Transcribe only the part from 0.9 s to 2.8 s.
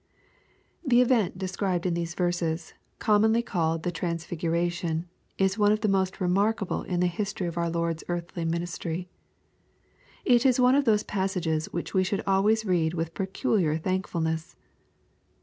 event described in these verses,